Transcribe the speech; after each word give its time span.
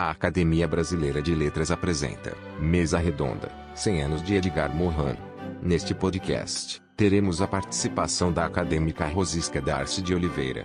A 0.00 0.10
Academia 0.10 0.68
Brasileira 0.68 1.20
de 1.20 1.34
Letras 1.34 1.72
apresenta 1.72 2.32
Mesa 2.60 2.98
Redonda, 2.98 3.50
100 3.74 4.02
anos 4.04 4.22
de 4.22 4.36
Edgar 4.36 4.72
Morin. 4.72 5.16
Neste 5.60 5.92
podcast, 5.92 6.80
teremos 6.96 7.42
a 7.42 7.48
participação 7.48 8.32
da 8.32 8.46
acadêmica 8.46 9.04
Rosisca 9.08 9.60
Darcy 9.60 10.00
de 10.00 10.14
Oliveira. 10.14 10.64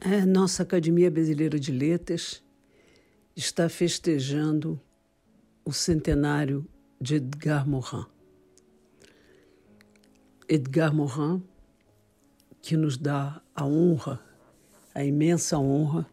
A 0.00 0.24
nossa 0.24 0.62
Academia 0.62 1.10
Brasileira 1.10 1.60
de 1.60 1.70
Letras 1.70 2.42
está 3.36 3.68
festejando 3.68 4.80
o 5.66 5.72
centenário 5.74 6.66
de 6.98 7.16
Edgar 7.16 7.68
Morin. 7.68 8.06
Edgar 10.48 10.94
Morin, 10.94 11.42
que 12.62 12.74
nos 12.74 12.96
dá 12.96 13.42
a 13.54 13.66
honra 13.66 14.27
a 14.98 15.04
imensa 15.04 15.56
honra 15.56 16.04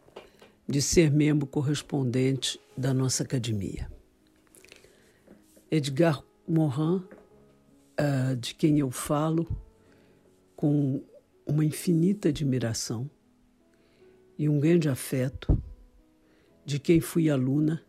de 0.70 0.80
ser 0.80 1.12
membro 1.12 1.48
correspondente 1.48 2.62
da 2.78 2.94
nossa 2.94 3.24
academia. 3.24 3.92
Edgar 5.72 6.24
Morin, 6.48 6.98
uh, 8.00 8.36
de 8.40 8.54
quem 8.54 8.78
eu 8.78 8.92
falo 8.92 9.48
com 10.56 11.04
uma 11.48 11.66
infinita 11.66 12.30
admiração 12.30 13.10
e 14.38 14.48
um 14.48 14.60
grande 14.60 14.88
afeto, 14.88 15.60
de 16.64 16.78
quem 16.78 17.02
fui 17.02 17.28
aluna 17.28 17.84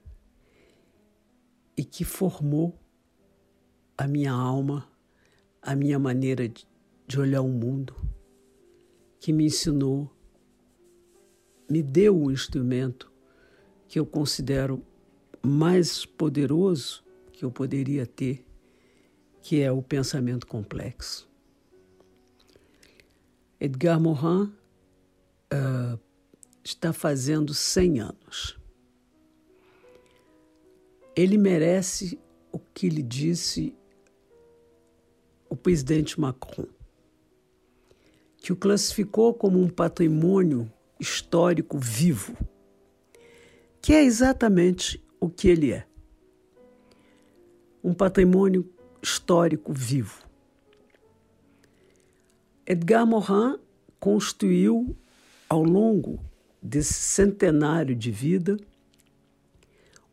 e 1.77 1.85
que 1.85 2.07
formou 2.07 2.75
a 3.99 4.09
minha 4.09 4.33
alma, 4.33 4.91
a 5.61 5.77
minha 5.77 5.99
maneira 5.99 6.49
de 6.49 7.21
olhar 7.21 7.43
o 7.43 7.49
mundo, 7.51 7.95
que 9.21 9.31
me 9.31 9.45
ensinou 9.45 10.16
me 11.69 11.83
deu 11.83 12.17
o 12.17 12.31
instrumento 12.31 13.11
que 13.89 13.99
eu 13.99 14.07
considero 14.07 14.83
mais 15.43 16.05
poderoso 16.05 17.05
que 17.33 17.45
eu 17.45 17.51
poderia 17.51 18.07
ter, 18.07 18.45
que 19.43 19.61
é 19.61 19.71
o 19.71 19.83
pensamento 19.83 20.47
complexo. 20.47 21.29
Edgar 23.61 24.01
Morin 24.01 24.53
uh, 25.53 25.99
está 26.65 26.93
fazendo 26.93 27.55
100 27.55 28.01
anos. 28.01 28.59
Ele 31.15 31.39
merece 31.39 32.19
o 32.53 32.59
que 32.59 32.89
lhe 32.89 33.03
disse 33.03 33.75
o 35.49 35.57
presidente 35.57 36.21
Macron, 36.21 36.67
que 38.39 38.53
o 38.53 38.57
classificou 38.57 39.33
como 39.33 39.61
um 39.61 39.69
patrimônio 39.69 40.71
histórico 40.99 41.79
vivo, 41.79 42.37
que 43.81 43.93
é 43.93 44.03
exatamente 44.03 45.03
o 45.21 45.29
que 45.29 45.49
ele 45.49 45.73
é. 45.73 45.87
Um 47.83 47.95
patrimônio 47.95 48.69
histórico 49.03 49.73
vivo. 49.73 50.25
Edgar 52.67 53.07
Morin 53.07 53.59
construiu, 54.01 54.97
ao 55.49 55.63
longo 55.63 56.19
desse 56.61 56.95
centenário 56.95 57.95
de 57.95 58.11
vida, 58.11 58.57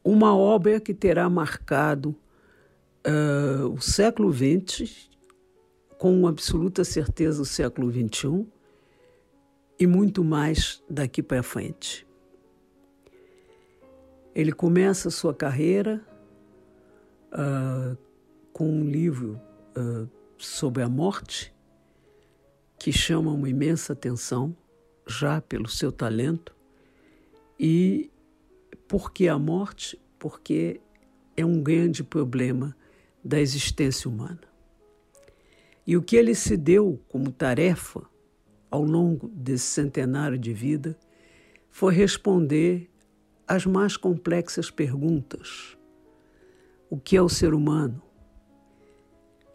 uma 0.04 0.36
obra 0.36 0.80
que 0.80 0.94
terá 0.94 1.28
marcado 1.30 2.16
uh, 3.08 3.68
o 3.70 3.82
século 3.82 4.32
XX, 4.32 5.10
com 5.98 6.28
absoluta 6.28 6.84
certeza 6.84 7.42
o 7.42 7.46
século 7.46 7.92
XXI, 7.92 8.46
e 9.80 9.88
muito 9.88 10.24
mais 10.24 10.84
daqui 10.90 11.22
para 11.22 11.44
frente. 11.44 12.08
Ele 14.36 14.52
começa 14.52 15.10
sua 15.10 15.34
carreira 15.34 16.06
uh, 17.32 17.98
com 18.52 18.70
um 18.70 18.84
livro 18.84 19.40
uh, 19.78 20.10
sobre 20.38 20.82
a 20.82 20.90
morte 20.90 21.54
que 22.78 22.92
chama 22.92 23.32
uma 23.32 23.48
imensa 23.48 23.94
atenção, 23.94 24.56
já 25.08 25.40
pelo 25.40 25.70
seu 25.70 25.92
talento, 25.92 26.54
e 27.58 28.12
por 28.88 29.14
que 29.14 29.28
a 29.28 29.40
morte? 29.40 29.98
Porque 30.20 30.82
é 31.38 31.46
um 31.46 31.64
grande 31.64 32.04
problema 32.04 32.76
da 33.24 33.40
existência 33.40 34.10
humana. 34.10 34.42
E 35.88 35.96
o 35.96 36.02
que 36.02 36.16
ele 36.16 36.36
se 36.36 36.58
deu 36.58 37.00
como 37.08 37.32
tarefa 37.32 38.02
ao 38.74 38.82
longo 38.82 39.28
desse 39.28 39.66
centenário 39.66 40.36
de 40.36 40.52
vida 40.52 40.98
foi 41.70 41.94
responder 41.94 42.90
às 43.48 43.68
mais 43.68 43.96
complexas 43.96 44.72
perguntas: 44.72 45.78
o 46.90 46.98
que 46.98 47.16
é 47.16 47.22
o 47.22 47.30
ser 47.30 47.54
humano? 47.54 48.02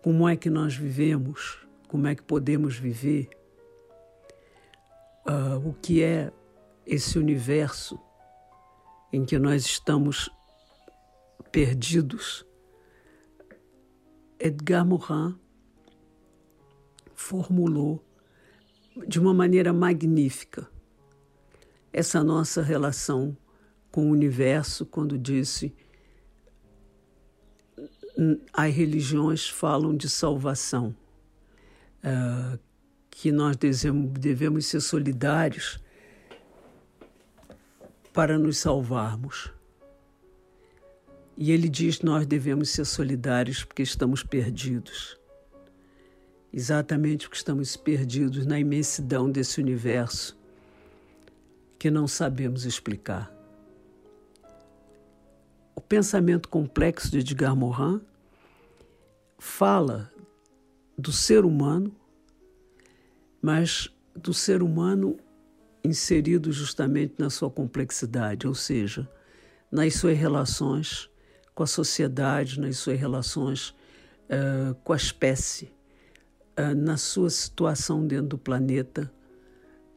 Como 0.04 0.28
é 0.28 0.36
que 0.36 0.48
nós 0.48 0.76
vivemos? 0.76 1.66
Como 1.88 2.06
é 2.06 2.14
que 2.14 2.22
podemos 2.22 2.76
viver? 2.78 3.28
Uh, 5.26 5.68
o 5.68 5.74
que 5.74 6.00
é 6.00 6.32
esse 6.86 7.18
universo 7.18 7.98
em 9.12 9.24
que 9.24 9.36
nós 9.36 9.66
estamos 9.66 10.30
perdidos? 11.50 12.46
Edgar 14.38 14.86
Morin 14.86 15.36
formulou 17.16 18.07
de 19.06 19.18
uma 19.20 19.32
maneira 19.34 19.72
magnífica 19.72 20.68
essa 21.92 22.22
nossa 22.22 22.62
relação 22.62 23.36
com 23.90 24.06
o 24.06 24.10
universo 24.10 24.86
quando 24.86 25.18
disse 25.18 25.74
as 28.52 28.74
religiões 28.74 29.48
falam 29.48 29.96
de 29.96 30.08
salvação, 30.08 30.94
uh, 32.04 32.58
que 33.10 33.30
nós 33.30 33.56
devemos, 33.56 34.12
devemos 34.18 34.66
ser 34.66 34.80
solidários 34.80 35.80
para 38.12 38.36
nos 38.38 38.58
salvarmos. 38.58 39.52
E 41.36 41.52
ele 41.52 41.68
diz: 41.68 42.00
nós 42.00 42.26
devemos 42.26 42.70
ser 42.70 42.84
solidários 42.84 43.62
porque 43.62 43.82
estamos 43.82 44.24
perdidos 44.24 45.17
exatamente 46.52 47.26
porque 47.26 47.36
estamos 47.36 47.76
perdidos 47.76 48.46
na 48.46 48.58
imensidão 48.58 49.30
desse 49.30 49.60
universo 49.60 50.36
que 51.78 51.90
não 51.90 52.08
sabemos 52.08 52.64
explicar. 52.64 53.32
O 55.74 55.80
pensamento 55.80 56.48
complexo 56.48 57.10
de 57.10 57.18
Edgar 57.18 57.54
Morin 57.54 58.00
fala 59.38 60.10
do 60.96 61.12
ser 61.12 61.44
humano, 61.44 61.94
mas 63.40 63.88
do 64.16 64.34
ser 64.34 64.62
humano 64.62 65.16
inserido 65.84 66.50
justamente 66.50 67.14
na 67.18 67.30
sua 67.30 67.48
complexidade, 67.48 68.48
ou 68.48 68.54
seja, 68.54 69.08
nas 69.70 69.94
suas 69.94 70.18
relações 70.18 71.08
com 71.54 71.62
a 71.62 71.66
sociedade, 71.66 72.60
nas 72.60 72.78
suas 72.78 72.98
relações 72.98 73.70
uh, 74.28 74.74
com 74.82 74.92
a 74.92 74.96
espécie 74.96 75.77
na 76.76 76.96
sua 76.96 77.30
situação 77.30 78.06
dentro 78.06 78.28
do 78.28 78.38
planeta, 78.38 79.12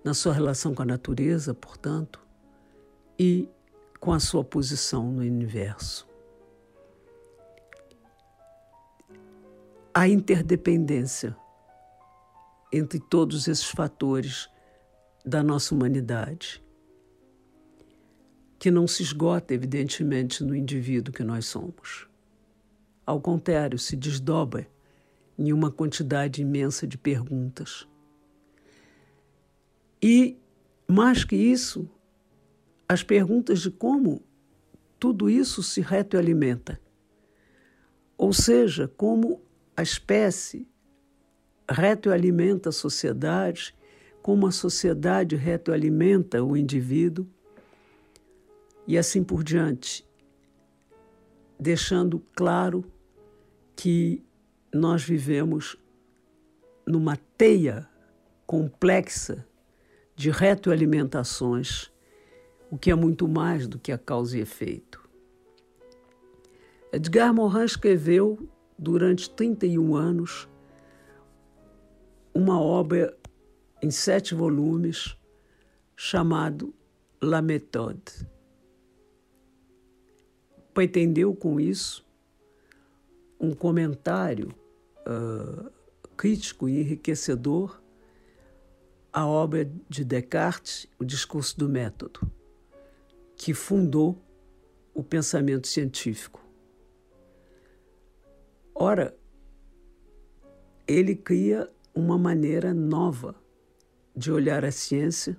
na 0.04 0.14
sua 0.14 0.34
relação 0.34 0.76
com 0.76 0.82
a 0.82 0.86
natureza, 0.86 1.54
portanto, 1.54 2.20
e 3.18 3.50
com 4.00 4.12
a 4.12 4.20
sua 4.20 4.44
posição 4.44 5.12
no 5.12 5.22
universo. 5.22 6.08
A 9.94 10.08
interdependência 10.08 11.36
entre 12.72 13.00
todos 13.00 13.48
esses 13.48 13.70
fatores 13.70 14.50
da 15.26 15.44
nossa 15.44 15.76
humanidade, 15.76 16.64
que 18.58 18.72
não 18.72 18.88
se 18.88 19.04
esgota, 19.04 19.54
evidentemente, 19.54 20.44
no 20.44 20.56
indivíduo 20.56 21.14
que 21.14 21.24
nós 21.24 21.48
somos. 21.48 22.08
Ao 23.06 23.20
contrário, 23.20 23.78
se 23.78 23.96
desdobra 23.96 24.68
em 25.38 25.52
uma 25.54 25.72
quantidade 25.72 26.42
imensa 26.42 26.86
de 26.86 26.98
perguntas. 26.98 27.88
E, 30.02 30.38
mais 30.88 31.24
que 31.24 31.36
isso, 31.36 31.90
as 32.88 33.04
perguntas 33.04 33.62
de 33.62 33.72
como 33.72 34.22
tudo 35.00 35.30
isso 35.30 35.64
se 35.64 35.82
retroalimenta. 35.82 36.80
Ou 38.18 38.34
seja, 38.34 38.88
como 38.88 39.42
a 39.76 39.82
espécie 39.82 40.68
retroalimenta 41.70 42.70
a 42.70 42.72
sociedade, 42.72 43.76
como 44.22 44.46
a 44.46 44.52
sociedade 44.52 45.36
retroalimenta 45.36 46.44
o 46.44 46.56
indivíduo, 46.56 47.28
e 48.88 48.98
assim 48.98 49.24
por 49.24 49.44
diante, 49.44 50.08
deixando 51.60 52.20
claro 52.36 52.84
que 53.76 54.24
nós 54.74 55.04
vivemos 55.04 55.78
numa 56.88 57.18
teia 57.38 57.88
complexa 58.46 59.46
de 60.16 60.30
retroalimentações, 60.30 61.92
o 62.70 62.78
que 62.78 62.92
é 62.92 62.96
muito 62.96 63.28
mais 63.28 63.68
do 63.68 63.80
que 63.80 63.92
a 63.92 63.98
causa 63.98 64.38
e 64.38 64.42
efeito. 64.42 65.02
Edgar 66.92 67.34
Morin 67.34 67.64
escreveu 67.64 68.50
durante 68.78 69.30
31 69.30 69.96
anos 69.96 70.50
uma 72.34 72.60
obra 72.60 73.18
em 73.82 73.92
sete 73.92 74.36
volumes 74.36 75.18
chamado 75.96 76.74
La 77.22 77.42
Méthode. 77.42 78.28
Pretendeu 80.74 81.36
com 81.36 81.60
isso 81.60 82.06
um 83.40 83.54
comentário 83.54 84.54
uh, 85.08 85.72
crítico 86.16 86.70
e 86.70 86.80
enriquecedor 86.80 87.82
à 89.12 89.28
obra 89.28 89.70
de 89.90 90.06
Descartes, 90.06 90.88
O 91.00 91.04
Discurso 91.04 91.58
do 91.58 91.68
Método, 91.68 92.32
que 93.36 93.54
fundou 93.54 94.22
o 94.94 95.04
pensamento 95.04 95.68
científico. 95.68 96.46
Ora, 98.74 99.16
ele 100.88 101.16
cria 101.16 101.70
uma 101.94 102.18
maneira 102.18 102.74
nova 102.74 103.36
de 104.16 104.32
olhar 104.32 104.64
a 104.66 104.72
ciência, 104.72 105.38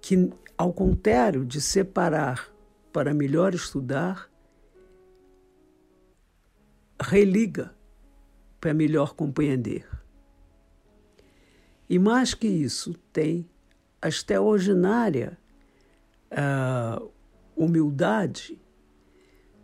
que, 0.00 0.30
ao 0.56 0.72
contrário 0.72 1.44
de 1.44 1.60
separar 1.60 2.52
para 2.92 3.14
melhor 3.14 3.54
estudar, 3.54 4.30
religa 7.00 7.77
para 8.60 8.74
melhor 8.74 9.14
compreender. 9.14 9.86
E 11.88 11.98
mais 11.98 12.34
que 12.34 12.46
isso, 12.46 12.94
tem 13.12 13.48
a 14.00 14.08
extraordinária 14.08 15.38
uh, 16.32 17.10
humildade 17.56 18.60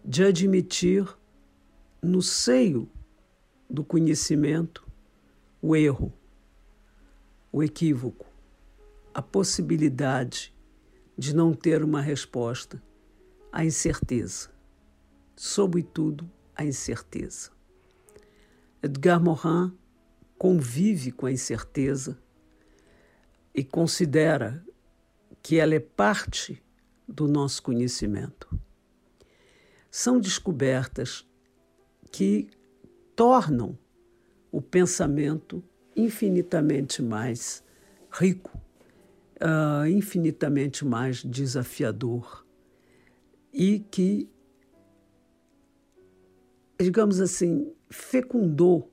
de 0.05 0.25
admitir 0.25 1.07
no 2.03 2.21
seio 2.21 2.89
do 3.69 3.85
conhecimento 3.85 4.87
o 5.63 5.75
erro, 5.75 6.13
o 7.51 7.63
equívoco, 7.63 8.27
a 9.15 9.23
possibilidade 9.23 10.55
de 11.17 11.35
não 11.35 11.55
ter 11.55 11.83
uma 11.83 12.01
resposta, 12.01 12.83
a 13.53 13.65
incerteza, 13.65 14.51
sobretudo 15.37 16.29
a 16.55 16.65
incerteza. 16.65 17.54
Edgar 18.85 19.19
Morin 19.19 19.73
convive 20.37 21.11
com 21.11 21.25
a 21.25 21.33
incerteza 21.33 22.19
e 23.55 23.65
considera 23.65 24.63
que 25.43 25.57
ela 25.57 25.75
é 25.75 25.81
parte 25.81 26.63
do 27.09 27.27
nosso 27.27 27.63
conhecimento. 27.63 28.47
São 29.91 30.21
descobertas 30.21 31.27
que 32.13 32.51
tornam 33.17 33.79
o 34.53 34.61
pensamento 34.61 35.65
infinitamente 35.97 37.01
mais 37.03 37.65
rico, 38.11 38.55
uh, 39.41 39.87
infinitamente 39.87 40.85
mais 40.85 41.25
desafiador 41.25 42.45
e 43.51 43.79
que, 43.79 44.29
digamos 46.79 47.21
assim, 47.21 47.73
fecundou 47.89 48.91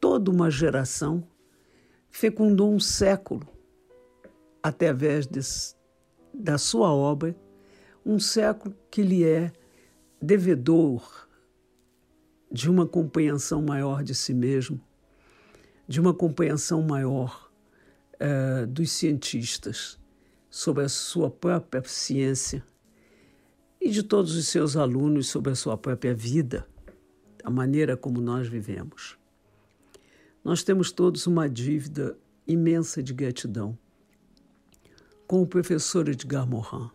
toda 0.00 0.30
uma 0.30 0.50
geração, 0.50 1.26
fecundou 2.10 2.72
um 2.72 2.80
século 2.80 3.46
através 4.62 5.28
da 6.32 6.58
sua 6.58 6.92
obra, 6.92 7.36
um 8.04 8.18
século 8.18 8.74
que 8.90 9.02
lhe 9.02 9.24
é 9.24 9.52
devedor 10.20 11.28
de 12.50 12.70
uma 12.70 12.86
compreensão 12.86 13.60
maior 13.60 14.02
de 14.02 14.14
si 14.14 14.32
mesmo, 14.32 14.80
de 15.86 16.00
uma 16.00 16.14
compreensão 16.14 16.82
maior 16.82 17.50
uh, 18.14 18.66
dos 18.66 18.90
cientistas 18.92 19.98
sobre 20.48 20.84
a 20.84 20.88
sua 20.88 21.30
própria 21.30 21.82
ciência 21.84 22.64
e 23.86 23.88
de 23.88 24.02
todos 24.02 24.34
os 24.34 24.48
seus 24.48 24.76
alunos 24.76 25.28
sobre 25.28 25.52
a 25.52 25.54
sua 25.54 25.78
própria 25.78 26.12
vida, 26.12 26.66
a 27.44 27.48
maneira 27.48 27.96
como 27.96 28.20
nós 28.20 28.48
vivemos. 28.48 29.16
Nós 30.42 30.64
temos 30.64 30.90
todos 30.90 31.28
uma 31.28 31.48
dívida 31.48 32.18
imensa 32.48 33.00
de 33.00 33.14
gratidão 33.14 33.78
com 35.24 35.40
o 35.40 35.46
professor 35.46 36.08
Edgar 36.08 36.48
Morin, 36.48 36.90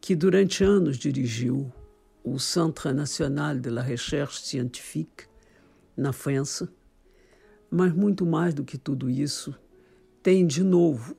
que 0.00 0.16
durante 0.16 0.64
anos 0.64 0.98
dirigiu 0.98 1.72
o 2.24 2.36
Centre 2.40 2.92
National 2.92 3.56
de 3.56 3.70
la 3.70 3.80
Recherche 3.80 4.42
Scientifique, 4.42 5.26
na 5.96 6.12
França. 6.12 6.68
Mas 7.70 7.92
muito 7.92 8.26
mais 8.26 8.52
do 8.52 8.64
que 8.64 8.76
tudo 8.76 9.08
isso, 9.08 9.54
tem 10.20 10.44
de 10.44 10.64
novo 10.64 11.16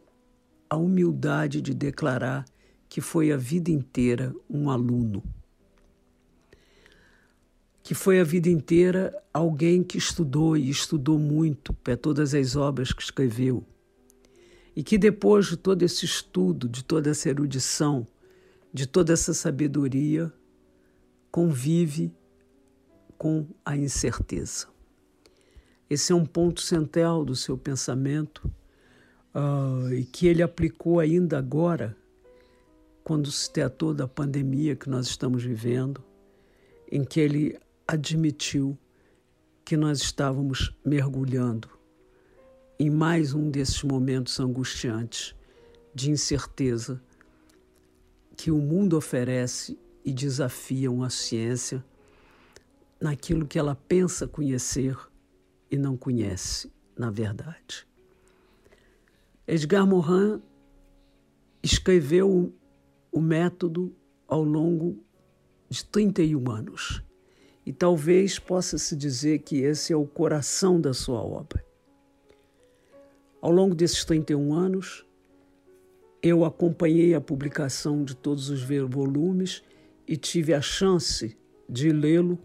a 0.69 0.75
humildade 0.75 1.61
de 1.61 1.73
declarar 1.73 2.43
que 2.89 3.01
foi 3.01 3.31
a 3.31 3.37
vida 3.37 3.71
inteira 3.71 4.33
um 4.49 4.69
aluno. 4.69 5.23
Que 7.83 7.93
foi 7.93 8.19
a 8.19 8.23
vida 8.23 8.49
inteira 8.49 9.15
alguém 9.33 9.83
que 9.83 9.97
estudou 9.97 10.57
e 10.57 10.69
estudou 10.69 11.17
muito 11.17 11.73
para 11.73 11.95
todas 11.95 12.33
as 12.33 12.55
obras 12.55 12.91
que 12.91 13.01
escreveu. 13.01 13.63
E 14.75 14.83
que 14.83 14.97
depois 14.97 15.47
de 15.47 15.57
todo 15.57 15.83
esse 15.83 16.05
estudo, 16.05 16.67
de 16.67 16.83
toda 16.83 17.09
essa 17.09 17.29
erudição, 17.29 18.07
de 18.73 18.85
toda 18.85 19.13
essa 19.13 19.33
sabedoria, 19.33 20.31
convive 21.31 22.13
com 23.17 23.47
a 23.65 23.75
incerteza. 23.75 24.67
Esse 25.89 26.11
é 26.11 26.15
um 26.15 26.25
ponto 26.25 26.61
central 26.61 27.23
do 27.23 27.35
seu 27.35 27.57
pensamento 27.57 28.51
uh, 29.33 29.93
e 29.93 30.03
que 30.03 30.27
ele 30.27 30.43
aplicou 30.43 30.99
ainda 30.99 31.37
agora, 31.37 31.95
quando 33.07 33.31
se 33.31 33.49
tratou 33.49 33.93
da 33.93 34.05
pandemia 34.05 34.75
que 34.75 34.89
nós 34.89 35.07
estamos 35.07 35.41
vivendo, 35.41 36.03
em 36.91 37.05
que 37.05 37.21
ele 37.21 37.57
admitiu 37.87 38.77
que 39.63 39.77
nós 39.77 40.01
estávamos 40.01 40.75
mergulhando 40.83 41.69
em 42.77 42.89
mais 42.89 43.33
um 43.33 43.49
desses 43.49 43.81
momentos 43.81 44.37
angustiantes 44.41 45.33
de 45.95 46.11
incerteza 46.11 47.01
que 48.35 48.51
o 48.51 48.57
mundo 48.57 48.97
oferece 48.97 49.79
e 50.03 50.11
desafiam 50.11 51.01
a 51.01 51.09
ciência 51.09 51.81
naquilo 52.99 53.47
que 53.47 53.57
ela 53.57 53.73
pensa 53.87 54.27
conhecer 54.27 54.97
e 55.71 55.77
não 55.77 55.95
conhece, 55.95 56.69
na 56.93 57.09
verdade. 57.09 57.87
Edgar 59.47 59.87
Morin 59.87 60.41
escreveu 61.63 62.53
o 63.17 63.21
método 63.21 63.91
ao 64.27 64.43
longo 64.43 65.03
de 65.67 65.83
31 65.83 66.51
anos. 66.51 67.03
E 67.65 67.73
talvez 67.73 68.37
possa 68.37 68.77
se 68.77 68.95
dizer 68.95 69.39
que 69.39 69.61
esse 69.61 69.91
é 69.91 69.95
o 69.95 70.05
coração 70.05 70.79
da 70.79 70.93
sua 70.93 71.19
obra. 71.19 71.65
Ao 73.41 73.49
longo 73.49 73.73
desses 73.73 74.05
31 74.05 74.53
anos, 74.53 75.03
eu 76.21 76.45
acompanhei 76.45 77.15
a 77.15 77.21
publicação 77.21 78.03
de 78.03 78.15
todos 78.15 78.51
os 78.51 78.61
volumes 78.87 79.63
e 80.07 80.15
tive 80.15 80.53
a 80.53 80.61
chance 80.61 81.35
de 81.67 81.91
lê-lo 81.91 82.37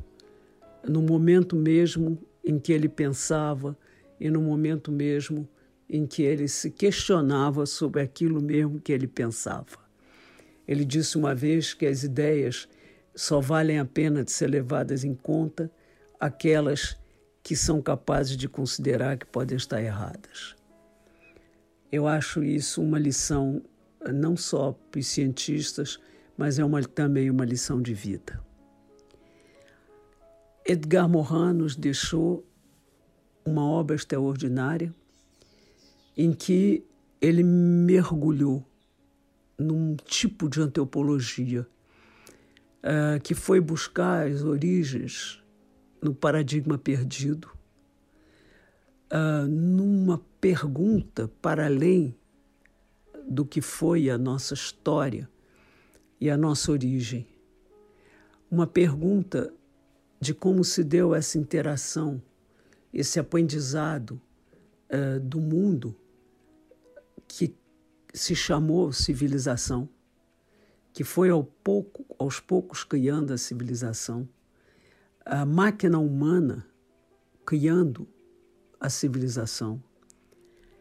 no 0.89 1.03
momento 1.03 1.55
mesmo 1.55 2.19
em 2.43 2.59
que 2.59 2.73
ele 2.73 2.89
pensava 2.89 3.77
e 4.19 4.31
no 4.31 4.41
momento 4.41 4.91
mesmo 4.91 5.47
em 5.87 6.07
que 6.07 6.23
ele 6.23 6.49
se 6.49 6.71
questionava 6.71 7.67
sobre 7.67 8.01
aquilo 8.01 8.41
mesmo 8.41 8.81
que 8.81 8.91
ele 8.91 9.07
pensava. 9.07 9.82
Ele 10.67 10.85
disse 10.85 11.17
uma 11.19 11.35
vez 11.35 11.75
que 11.75 11.87
as 11.87 12.03
ideias 12.03 12.69
só 13.15 13.41
valem 13.41 13.79
a 13.79 13.85
pena 13.85 14.25
de 14.25 14.33
ser 14.33 14.49
levadas 14.49 15.05
em 15.05 15.15
conta 15.15 15.71
aquelas 16.19 16.97
que 17.43 17.57
são 17.57 17.83
capazes 17.83 18.37
de 18.37 18.49
considerar 18.49 19.19
que 19.19 19.27
podem 19.27 19.57
estar 19.57 19.83
erradas. 19.83 20.55
Eu 21.91 22.07
acho 22.07 22.43
isso 22.43 22.81
uma 22.81 22.99
lição 22.99 23.63
não 24.13 24.37
só 24.37 24.73
para 24.91 25.01
os 25.01 25.07
cientistas, 25.07 25.99
mas 26.37 26.59
é 26.59 26.65
uma, 26.65 26.83
também 26.83 27.31
uma 27.31 27.45
lição 27.45 27.83
de 27.83 27.93
vida. 27.93 28.41
Edgar 30.65 31.09
Morin 31.09 31.55
nos 31.55 31.77
deixou 31.77 32.47
uma 33.45 33.65
obra 33.69 33.97
extraordinária 33.97 34.95
em 36.17 36.33
que 36.33 36.85
ele 37.21 37.43
mergulhou 37.43 38.65
num 39.59 39.97
tipo 39.97 40.49
de 40.49 40.61
antropologia 40.61 41.67
uh, 42.83 43.21
que 43.21 43.35
foi 43.35 43.61
buscar 43.61 44.27
as 44.27 44.43
origens 44.43 45.43
no 46.01 46.15
paradigma 46.15 46.77
perdido, 46.77 47.49
uh, 49.13 49.47
numa 49.47 50.21
pergunta 50.41 51.31
para 51.41 51.67
além 51.67 52.15
do 53.29 53.45
que 53.45 53.61
foi 53.61 54.11
a 54.11 54.19
nossa 54.19 54.55
história 54.55 55.29
e 56.21 56.29
a 56.29 56.37
nossa 56.37 56.73
origem. 56.73 57.27
Uma 58.51 58.67
pergunta 58.67 59.53
de 60.21 60.35
como 60.35 60.65
se 60.65 60.85
deu 60.85 61.15
essa 61.15 61.39
interação, 61.39 62.21
esse 62.93 63.19
aprendizado 63.19 64.21
uh, 64.91 65.21
do 65.21 65.41
mundo 65.41 65.97
se 68.13 68.35
chamou 68.35 68.93
civilização, 68.93 69.89
que 70.93 71.05
foi 71.05 71.31
ao 71.31 71.43
pouco, 71.43 72.05
aos 72.19 72.39
poucos 72.39 72.85
criando 72.85 73.33
a 73.33 73.39
civilização, 73.39 74.29
a 75.25 75.47
máquina 75.47 75.99
humana 75.99 76.67
criando 77.47 78.07
a 78.79 78.91
civilização. 78.91 79.83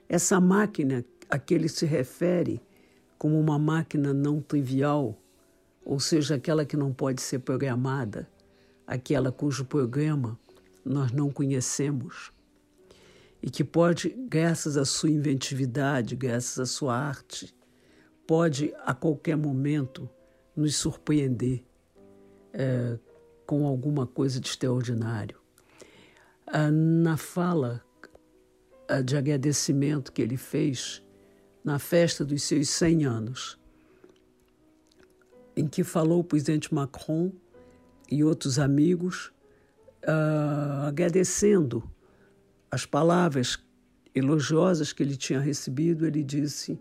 Essa 0.09 0.41
máquina 0.41 1.05
a 1.29 1.39
que 1.39 1.53
ele 1.53 1.69
se 1.69 1.85
refere 1.85 2.61
como 3.17 3.39
uma 3.39 3.57
máquina 3.57 4.13
não 4.13 4.41
trivial, 4.41 5.17
ou 5.85 5.99
seja, 5.99 6.35
aquela 6.35 6.65
que 6.65 6.75
não 6.75 6.91
pode 6.91 7.21
ser 7.21 7.39
programada, 7.39 8.27
aquela 8.85 9.31
cujo 9.31 9.63
programa 9.63 10.37
nós 10.83 11.11
não 11.11 11.31
conhecemos 11.31 12.33
e 13.41 13.49
que 13.49 13.63
pode, 13.63 14.09
graças 14.29 14.77
à 14.77 14.85
sua 14.85 15.09
inventividade, 15.09 16.15
graças 16.15 16.59
à 16.59 16.65
sua 16.65 16.95
arte, 16.95 17.53
pode 18.27 18.73
a 18.85 18.93
qualquer 18.93 19.35
momento 19.35 20.09
nos 20.55 20.75
surpreender 20.75 21.63
é, 22.53 22.99
com 23.45 23.65
alguma 23.65 24.05
coisa 24.05 24.39
de 24.39 24.47
extraordinário. 24.47 25.39
Ah, 26.45 26.69
na 26.69 27.17
fala 27.17 27.83
ah, 28.87 29.01
de 29.01 29.17
agradecimento 29.17 30.11
que 30.11 30.21
ele 30.21 30.37
fez 30.37 31.03
na 31.63 31.79
festa 31.79 32.23
dos 32.23 32.43
seus 32.43 32.69
100 32.69 33.05
anos, 33.05 33.59
em 35.55 35.67
que 35.67 35.83
falou 35.83 36.19
o 36.19 36.23
presidente 36.23 36.73
Macron 36.73 37.31
e 38.09 38.23
outros 38.23 38.59
amigos, 38.59 39.31
uh, 40.03 40.87
agradecendo 40.87 41.83
as 42.71 42.85
palavras 42.85 43.59
elogiosas 44.15 44.93
que 44.93 45.03
ele 45.03 45.17
tinha 45.17 45.39
recebido, 45.39 46.05
ele 46.07 46.23
disse: 46.23 46.79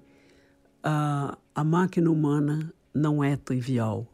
a, 0.82 1.36
a 1.54 1.64
máquina 1.64 2.10
humana 2.10 2.72
não 2.94 3.22
é 3.22 3.36
trivial. 3.36 4.06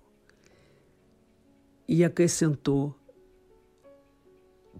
E 1.86 2.02
acrescentou: 2.02 2.94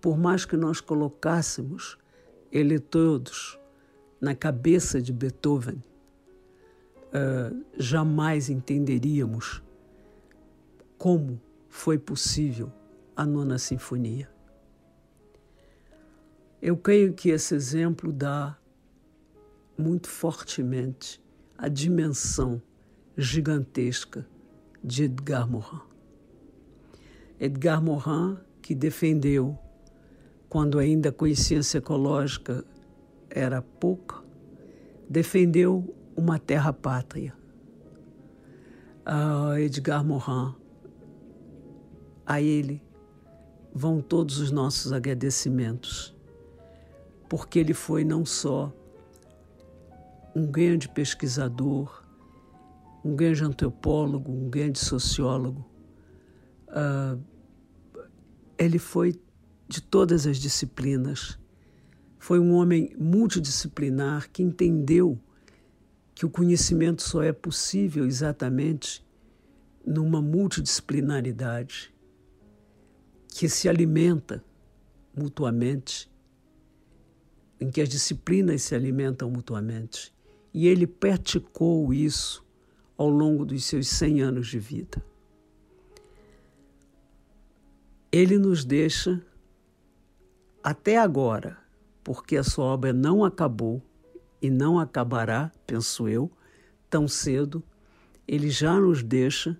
por 0.00 0.16
mais 0.16 0.44
que 0.44 0.56
nós 0.56 0.80
colocássemos 0.80 1.98
eletrodos 2.50 3.58
na 4.20 4.34
cabeça 4.34 5.00
de 5.00 5.12
Beethoven, 5.12 5.82
uh, 7.06 7.64
jamais 7.76 8.48
entenderíamos 8.48 9.62
como 10.96 11.40
foi 11.68 11.98
possível 11.98 12.72
a 13.14 13.26
nona 13.26 13.58
sinfonia. 13.58 14.35
Eu 16.60 16.76
creio 16.76 17.12
que 17.12 17.28
esse 17.28 17.54
exemplo 17.54 18.10
dá 18.10 18.56
muito 19.76 20.08
fortemente 20.08 21.22
a 21.58 21.68
dimensão 21.68 22.62
gigantesca 23.16 24.26
de 24.82 25.04
Edgar 25.04 25.48
Morin. 25.48 25.82
Edgar 27.38 27.82
Morin, 27.82 28.38
que 28.62 28.74
defendeu, 28.74 29.58
quando 30.48 30.78
ainda 30.78 31.10
a 31.10 31.12
consciência 31.12 31.78
ecológica 31.78 32.64
era 33.28 33.60
pouca, 33.60 34.24
defendeu 35.08 35.94
uma 36.16 36.38
terra 36.38 36.72
pátria. 36.72 37.34
Uh, 39.06 39.58
Edgar 39.58 40.02
Morin, 40.02 40.54
a 42.24 42.40
ele 42.40 42.82
vão 43.74 44.00
todos 44.00 44.38
os 44.38 44.50
nossos 44.50 44.90
agradecimentos 44.90 46.15
porque 47.28 47.58
ele 47.58 47.74
foi 47.74 48.04
não 48.04 48.24
só 48.24 48.72
um 50.34 50.46
grande 50.46 50.88
pesquisador, 50.88 52.04
um 53.04 53.14
grande 53.16 53.44
antropólogo, 53.44 54.30
um 54.30 54.50
grande 54.50 54.78
sociólogo, 54.78 55.64
uh, 56.68 57.20
ele 58.58 58.78
foi 58.78 59.20
de 59.68 59.80
todas 59.80 60.26
as 60.26 60.38
disciplinas. 60.38 61.38
Foi 62.18 62.38
um 62.38 62.52
homem 62.52 62.94
multidisciplinar 62.98 64.30
que 64.30 64.42
entendeu 64.42 65.18
que 66.14 66.26
o 66.26 66.30
conhecimento 66.30 67.02
só 67.02 67.22
é 67.22 67.32
possível 67.32 68.06
exatamente 68.06 69.06
numa 69.84 70.20
multidisciplinaridade 70.20 71.94
que 73.28 73.48
se 73.48 73.68
alimenta 73.68 74.42
mutuamente 75.16 76.10
em 77.60 77.70
que 77.70 77.80
as 77.80 77.88
disciplinas 77.88 78.62
se 78.62 78.74
alimentam 78.74 79.30
mutuamente. 79.30 80.12
E 80.52 80.66
ele 80.66 80.86
praticou 80.86 81.92
isso 81.92 82.44
ao 82.96 83.08
longo 83.08 83.44
dos 83.44 83.64
seus 83.64 83.88
100 83.88 84.22
anos 84.22 84.48
de 84.48 84.58
vida. 84.58 85.04
Ele 88.10 88.38
nos 88.38 88.64
deixa 88.64 89.22
até 90.62 90.96
agora, 90.96 91.58
porque 92.02 92.36
a 92.36 92.42
sua 92.42 92.64
obra 92.64 92.92
não 92.92 93.24
acabou 93.24 93.82
e 94.40 94.50
não 94.50 94.78
acabará, 94.78 95.52
penso 95.66 96.08
eu, 96.08 96.30
tão 96.88 97.06
cedo, 97.06 97.62
ele 98.26 98.50
já 98.50 98.78
nos 98.80 99.02
deixa 99.02 99.56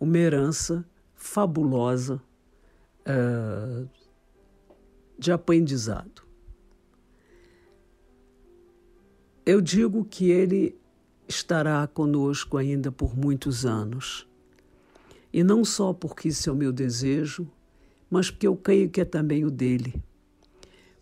uma 0.00 0.18
herança 0.18 0.84
fabulosa 1.14 2.20
uh, 3.06 3.88
de 5.18 5.30
aprendizado. 5.30 6.22
Eu 9.44 9.60
digo 9.60 10.04
que 10.04 10.30
ele 10.30 10.78
estará 11.26 11.86
conosco 11.86 12.56
ainda 12.56 12.92
por 12.92 13.16
muitos 13.16 13.66
anos. 13.66 14.28
E 15.32 15.42
não 15.42 15.64
só 15.64 15.92
porque 15.92 16.28
isso 16.28 16.48
é 16.48 16.52
o 16.52 16.56
meu 16.56 16.72
desejo, 16.72 17.50
mas 18.08 18.30
porque 18.30 18.46
eu 18.46 18.56
creio 18.56 18.88
que 18.88 19.00
é 19.00 19.04
também 19.04 19.44
o 19.44 19.50
dele. 19.50 20.00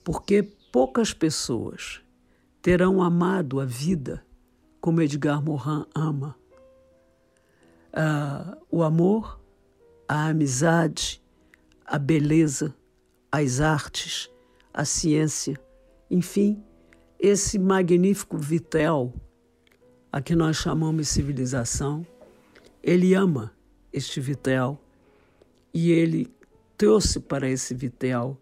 Porque 0.02 0.42
poucas 0.72 1.12
pessoas 1.12 2.00
terão 2.62 3.02
amado 3.02 3.60
a 3.60 3.64
vida 3.64 4.24
como 4.80 5.02
Edgar 5.02 5.42
Morin 5.42 5.84
ama. 5.94 6.36
Ah, 7.92 8.56
o 8.70 8.82
amor, 8.82 9.38
a 10.08 10.28
amizade, 10.28 11.22
a 11.84 11.98
beleza, 11.98 12.74
as 13.30 13.60
artes, 13.60 14.30
a 14.72 14.84
ciência, 14.84 15.60
enfim, 16.10 16.62
esse 17.20 17.58
magnífico 17.58 18.38
vitel, 18.38 19.12
a 20.10 20.22
que 20.22 20.34
nós 20.34 20.56
chamamos 20.56 21.08
civilização, 21.08 22.04
ele 22.82 23.12
ama 23.12 23.52
este 23.92 24.20
vitel 24.20 24.80
e 25.72 25.92
ele 25.92 26.32
trouxe 26.78 27.20
para 27.20 27.46
esse 27.46 27.74
vitel 27.74 28.40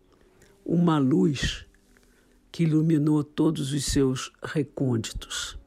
uma 0.64 0.96
luz 0.98 1.66
que 2.52 2.62
iluminou 2.62 3.24
todos 3.24 3.72
os 3.72 3.84
seus 3.84 4.32
recônditos. 4.40 5.58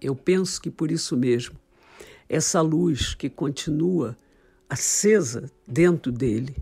Eu 0.00 0.16
penso 0.16 0.60
que 0.60 0.70
por 0.70 0.90
isso 0.90 1.14
mesmo, 1.14 1.60
essa 2.26 2.62
luz 2.62 3.14
que 3.14 3.28
continua 3.28 4.16
acesa 4.66 5.50
dentro 5.68 6.10
dele 6.10 6.56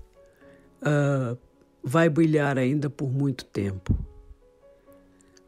uh, 0.82 1.38
vai 1.84 2.08
brilhar 2.08 2.58
ainda 2.58 2.90
por 2.90 3.12
muito 3.12 3.44
tempo. 3.44 3.96